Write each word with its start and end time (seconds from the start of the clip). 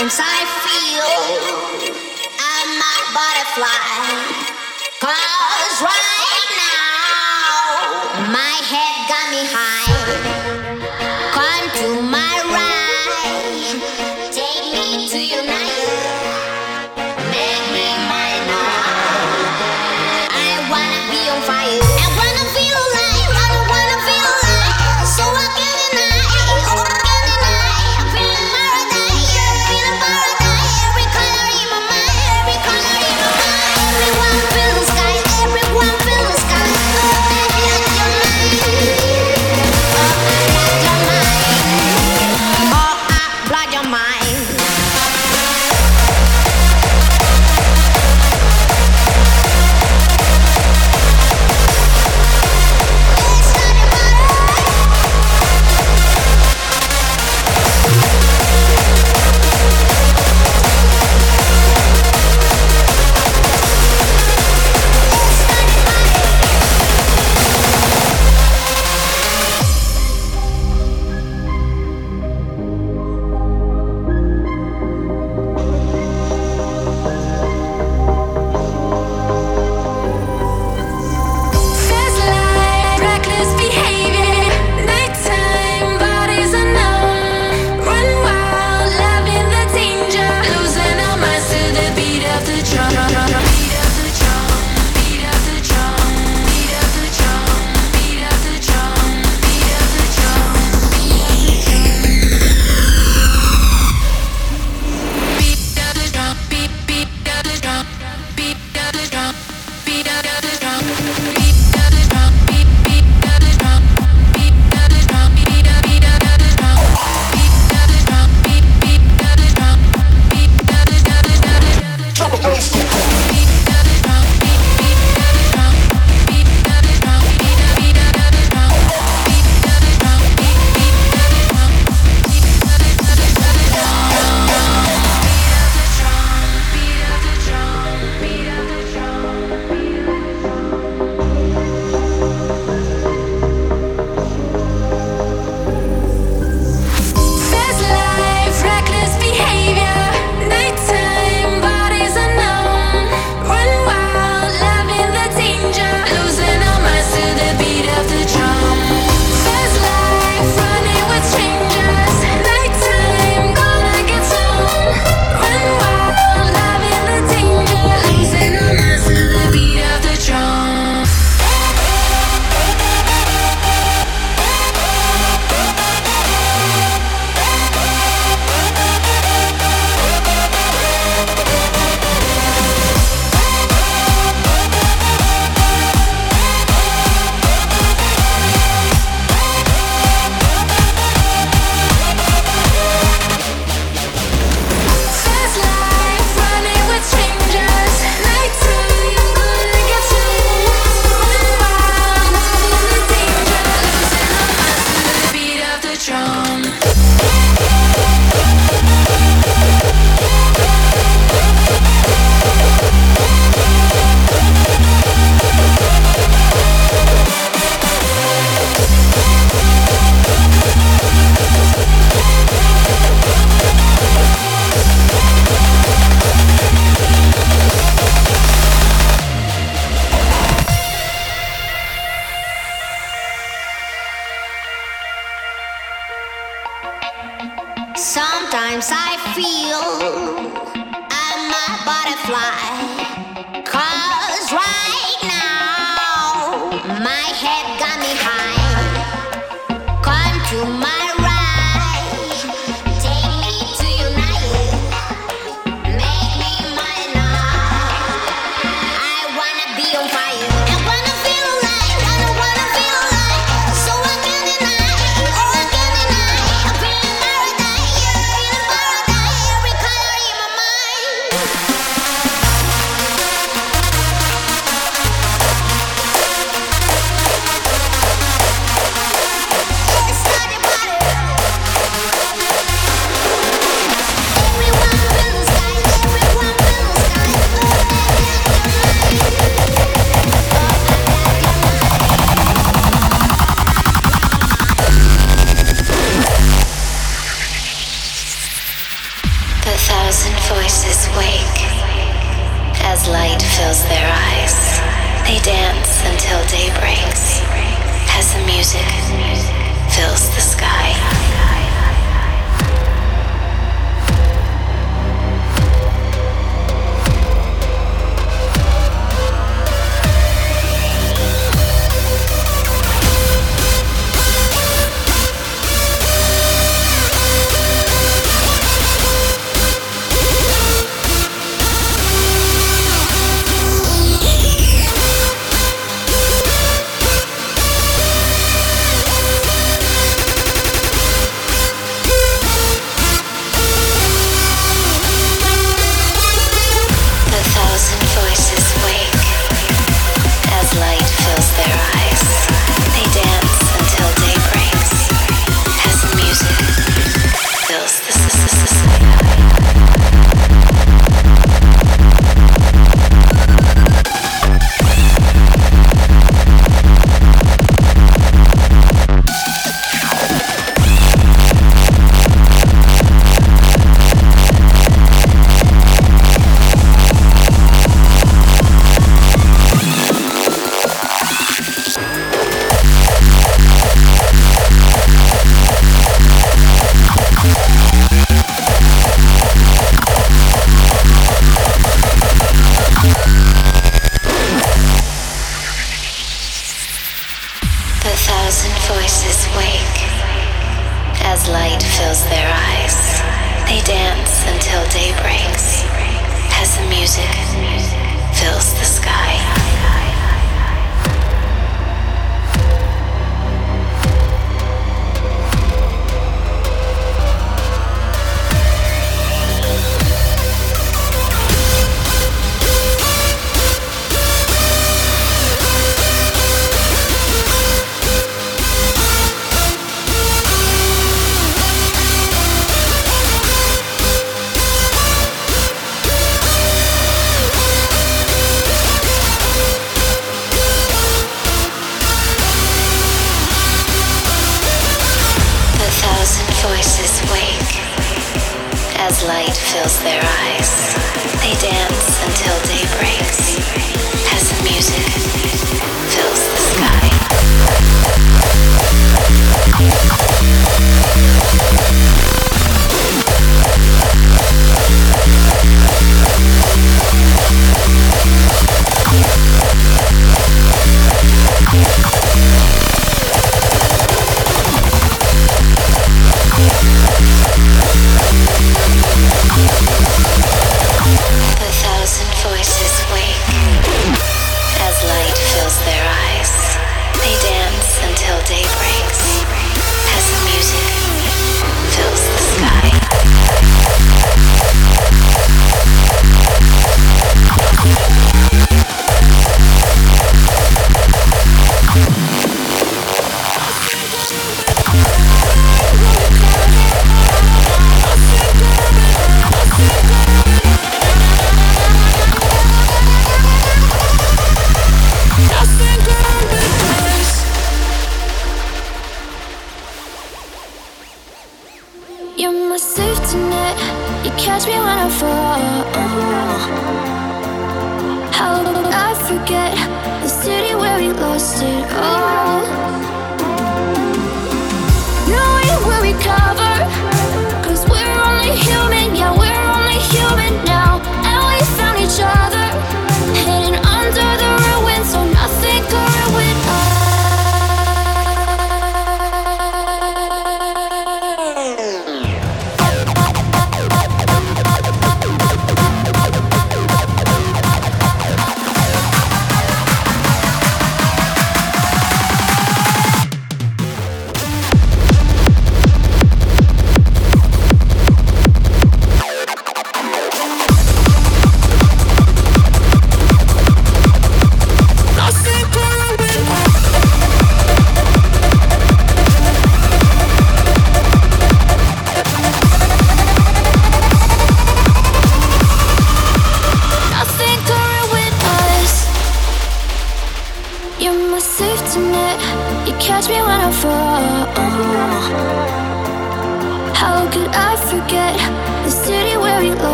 Sometimes 0.00 0.18
I 0.18 0.40
feel 0.64 1.04
I'm 2.40 2.72
a 2.80 2.96
butterfly. 3.12 3.84
Cause 4.96 5.76
right 5.84 6.48
now 6.56 8.32
my 8.32 8.56
head 8.64 8.96
got 9.12 9.28
me 9.28 9.44
high. 9.52 9.92
Come 11.36 11.68
to 11.84 12.00
my 12.00 12.39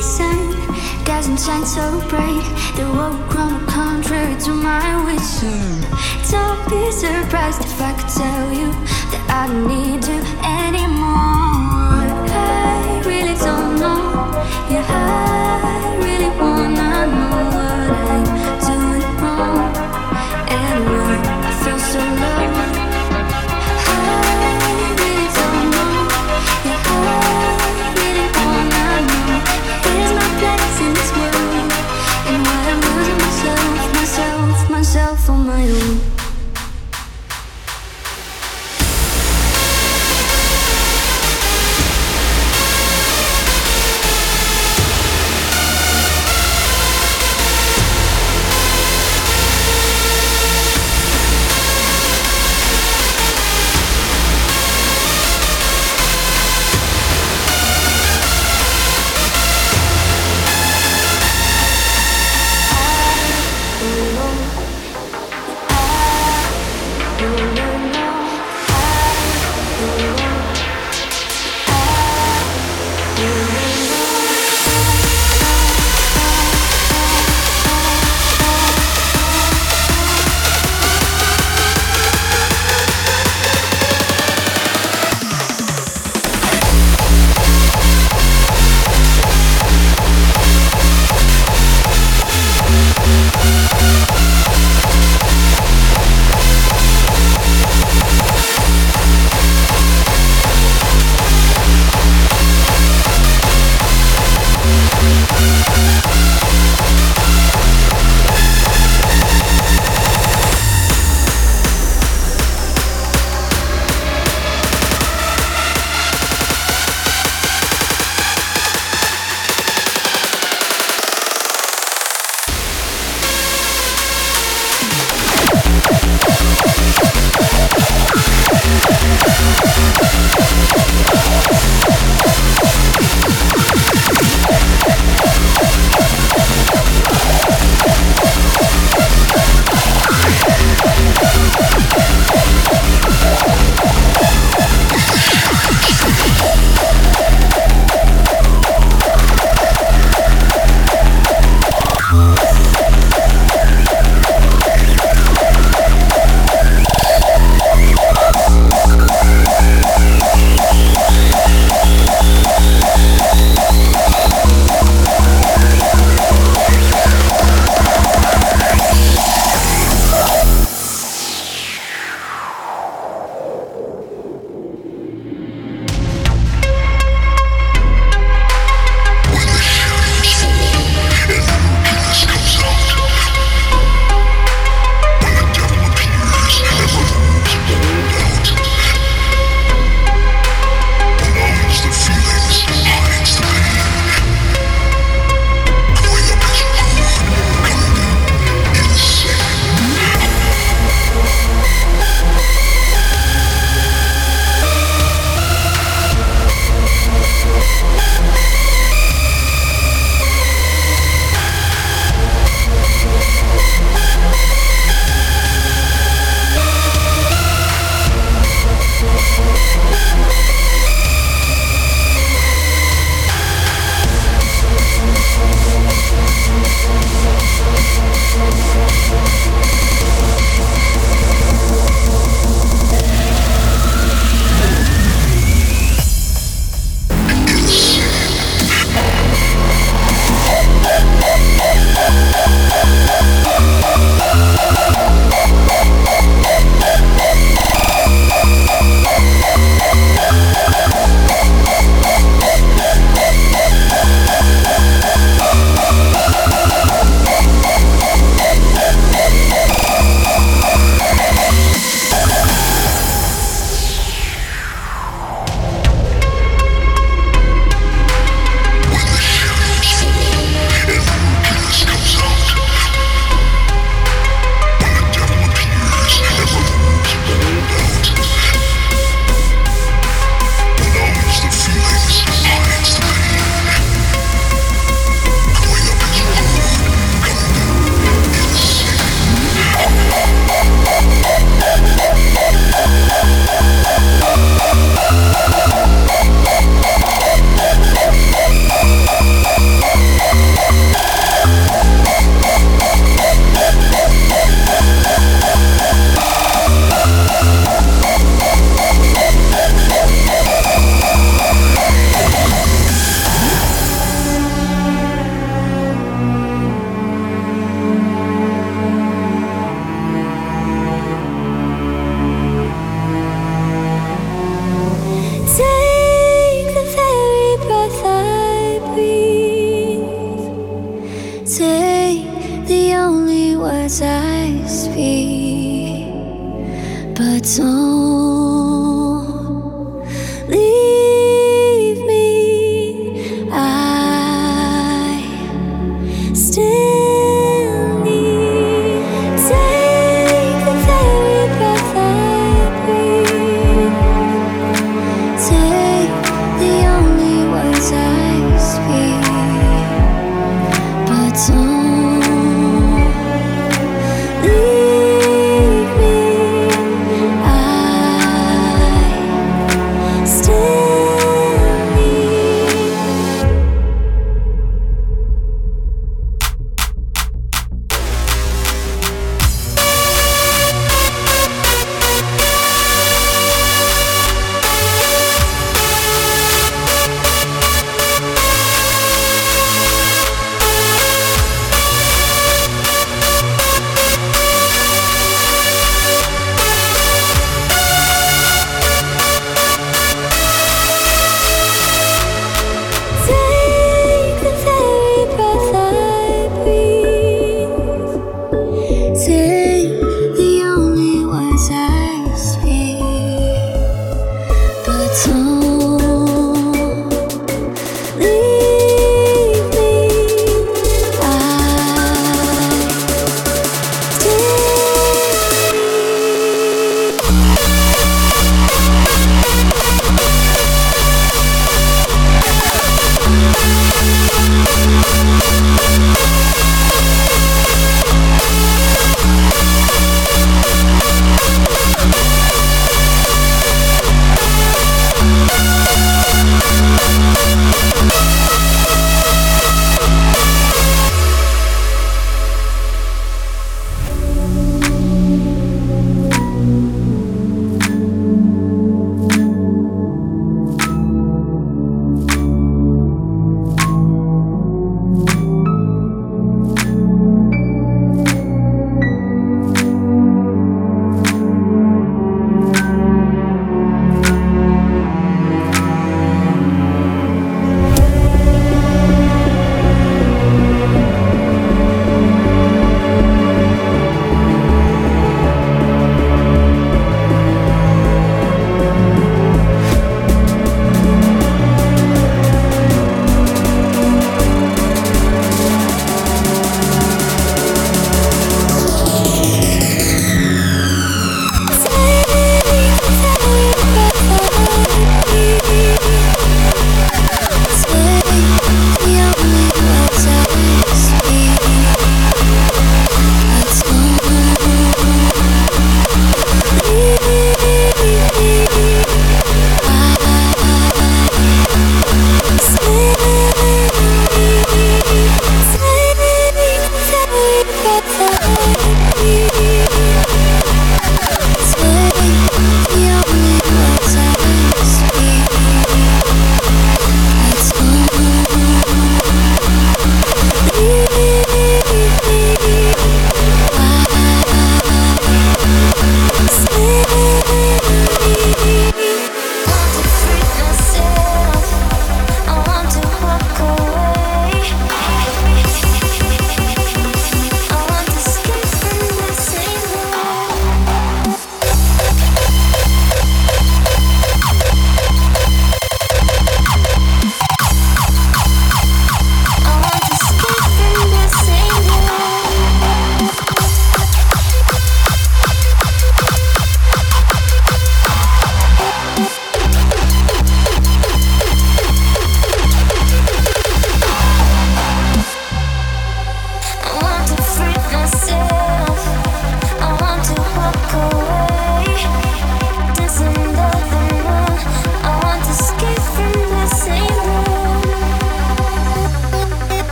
sun 0.00 0.54
doesn't 1.04 1.38
shine 1.38 1.66
so 1.66 2.00
bright. 2.08 2.44
The 2.76 2.84
world 2.84 3.28
grown 3.28 3.66
contrary 3.66 4.36
to 4.40 4.50
my 4.52 5.04
wishes. 5.04 5.84
Don't 6.30 6.62
be 6.68 6.90
surprised 6.90 7.60
if 7.62 7.80
I 7.80 7.92
could 7.98 8.12
tell 8.22 8.52
you 8.52 8.70
that 9.12 9.24
I 9.28 9.46
don't 9.48 9.66
need 9.66 10.02
you 10.10 10.20
anymore. 10.64 12.06
I 12.32 13.02
really 13.04 13.36
don't 13.36 13.78
know. 13.78 14.30
Yeah. 14.70 15.39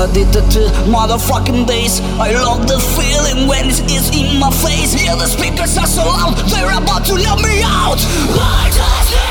I'm 0.00 0.08
addicted 0.08 0.50
to 0.52 0.60
motherfucking 0.88 1.66
bass. 1.66 2.00
I 2.18 2.32
love 2.32 2.66
the 2.66 2.78
feeling 2.96 3.46
when 3.46 3.66
it's 3.68 4.08
in 4.16 4.40
my 4.40 4.50
face. 4.50 4.94
Yeah, 5.04 5.14
the 5.14 5.26
speakers 5.26 5.76
are 5.76 5.86
so 5.86 6.04
loud, 6.06 6.38
they're 6.48 6.72
about 6.72 7.04
to 7.06 7.22
knock 7.22 7.42
me 7.42 7.60
out. 7.62 7.98
I 8.00 8.70
just 8.72 9.29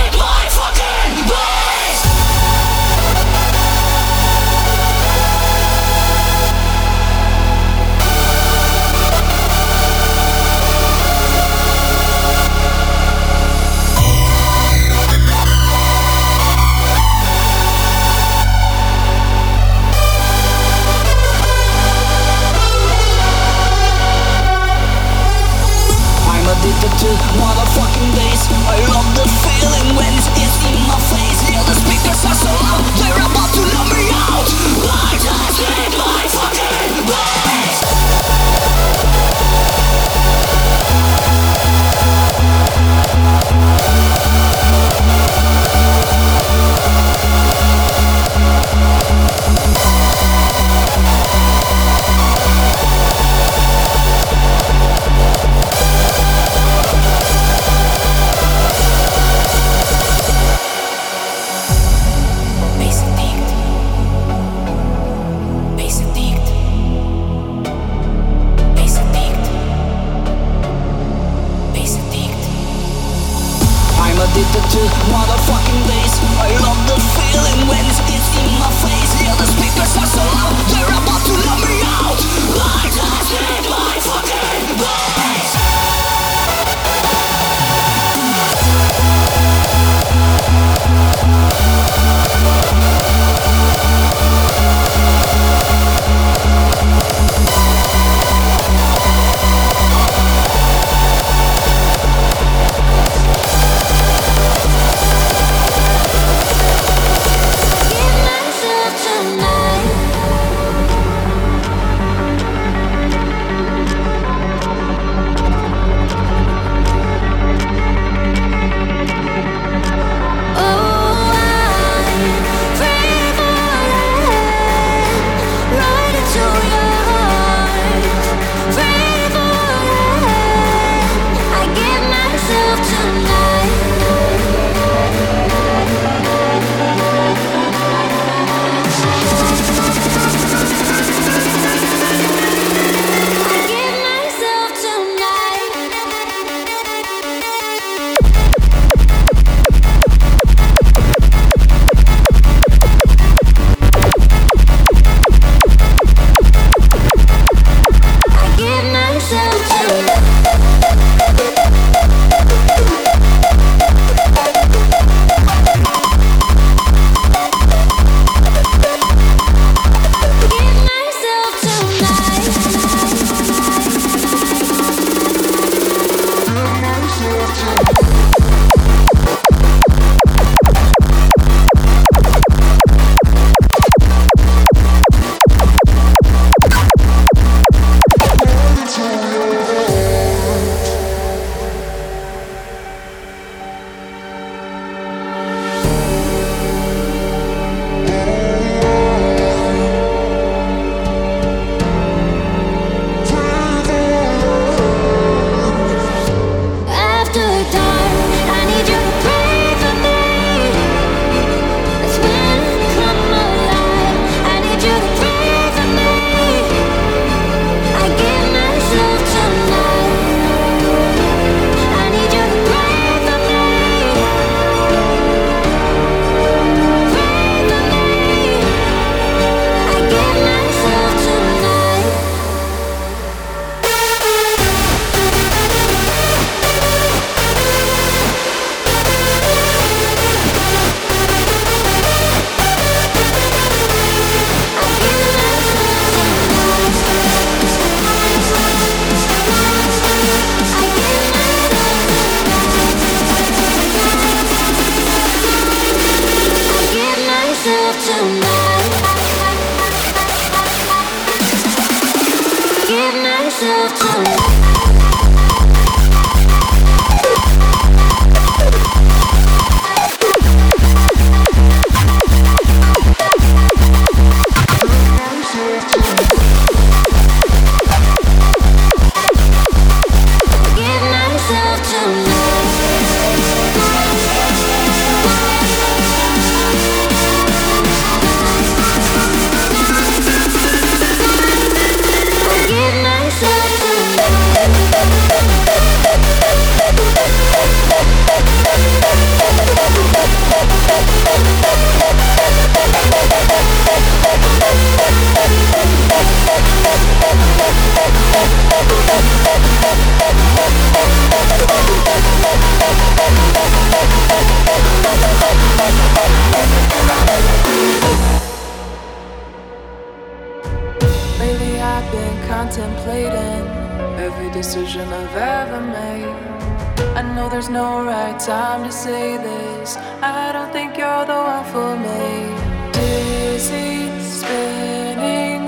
say 328.99 329.37
this. 329.37 329.95
I 330.21 330.51
don't 330.51 330.71
think 330.73 330.97
you're 330.97 331.25
the 331.25 331.39
one 331.55 331.65
for 331.71 331.95
me. 332.05 332.51
Dizzy, 332.91 334.11
spinning. 334.19 335.63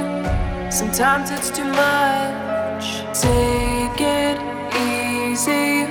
Sometimes 0.69 1.31
it's 1.31 1.49
too 1.49 1.71
much. 1.85 2.85
Take 3.15 4.01
it 4.01 4.37
easy. 4.75 5.87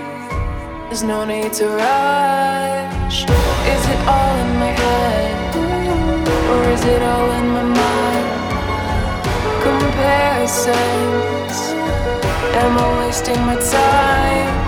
There's 0.88 1.02
no 1.02 1.24
need 1.24 1.52
to 1.54 1.66
rush. 1.66 3.24
Is 3.74 3.84
it 3.94 4.00
all 4.14 4.34
in 4.44 4.50
my 4.62 4.72
head? 4.82 5.56
Or 6.52 6.62
is 6.74 6.84
it 6.84 7.02
all 7.12 7.30
in 7.38 7.46
my 7.56 7.64
mind? 7.80 8.28
Comparisons. 9.66 11.56
Am 12.62 12.76
I 12.76 12.86
wasting 13.00 13.40
my 13.48 13.56
time? 13.56 14.60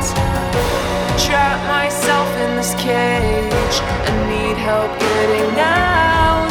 Trap 1.18 1.61
myself 2.02 2.36
in 2.38 2.56
this 2.56 2.74
cage. 2.74 3.76
I 4.08 4.12
need 4.28 4.56
help 4.56 4.90
getting 4.98 5.60
out. 5.60 6.50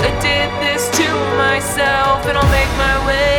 I 0.00 0.10
did 0.22 0.48
this 0.64 0.88
to 0.88 1.08
myself, 1.36 2.24
and 2.26 2.38
I'll 2.38 2.50
make 2.50 2.70
my 2.78 3.06
way. 3.06 3.35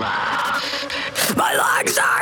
Last. 0.00 1.36
My 1.36 1.54
legs 1.54 1.98
are 1.98 2.19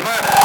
Blooded 0.00 0.39